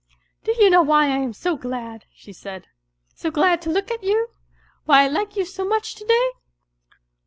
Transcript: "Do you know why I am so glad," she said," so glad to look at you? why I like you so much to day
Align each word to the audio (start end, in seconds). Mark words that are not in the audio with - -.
"Do 0.45 0.53
you 0.53 0.71
know 0.71 0.81
why 0.81 1.03
I 1.09 1.17
am 1.19 1.31
so 1.31 1.55
glad," 1.55 2.05
she 2.11 2.33
said," 2.33 2.65
so 3.15 3.29
glad 3.29 3.61
to 3.61 3.69
look 3.69 3.91
at 3.91 4.03
you? 4.03 4.29
why 4.85 5.03
I 5.03 5.07
like 5.07 5.35
you 5.35 5.45
so 5.45 5.63
much 5.63 5.93
to 5.93 6.03
day 6.07 6.29